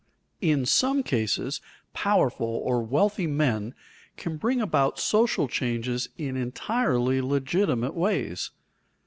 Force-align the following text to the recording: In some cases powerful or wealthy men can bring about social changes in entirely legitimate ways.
In 0.41 0.65
some 0.65 1.03
cases 1.03 1.61
powerful 1.93 2.47
or 2.47 2.81
wealthy 2.81 3.27
men 3.27 3.75
can 4.17 4.35
bring 4.37 4.59
about 4.59 4.97
social 4.99 5.47
changes 5.47 6.09
in 6.17 6.35
entirely 6.35 7.21
legitimate 7.21 7.93
ways. 7.93 8.49